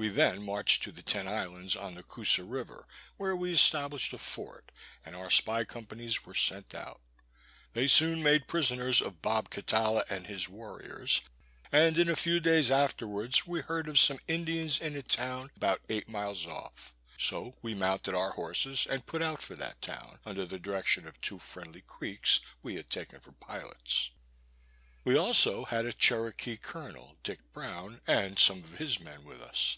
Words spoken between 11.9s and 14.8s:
in a few days afterwards, we heard of some Indians